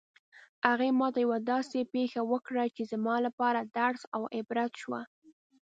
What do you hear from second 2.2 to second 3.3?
وکړه چې زما